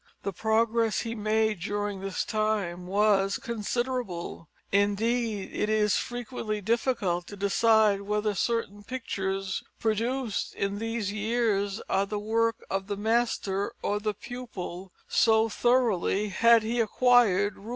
The 0.23 0.33
progress 0.33 1.01
he 1.01 1.13
made 1.13 1.59
during 1.59 2.01
this 2.01 2.25
time 2.25 2.87
was 2.87 3.37
considerable; 3.37 4.49
indeed, 4.71 5.51
it 5.53 5.69
is 5.69 5.95
frequently 5.97 6.59
difficult 6.59 7.27
to 7.27 7.37
decide 7.37 8.01
whether 8.01 8.33
certain 8.33 8.83
pictures 8.83 9.61
produced 9.79 10.55
in 10.55 10.79
these 10.79 11.11
years 11.11 11.83
are 11.87 12.07
the 12.07 12.17
work 12.17 12.65
of 12.67 12.87
the 12.87 12.97
master 12.97 13.73
or 13.83 13.99
the 13.99 14.15
pupil, 14.15 14.91
so 15.07 15.49
thoroughly 15.49 16.29
had 16.29 16.63
he 16.63 16.79
acquired 16.81 17.57
Rubens' 17.57 17.59
technique. 17.63 17.69